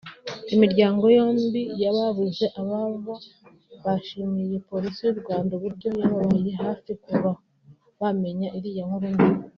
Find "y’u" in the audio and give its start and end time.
5.05-5.19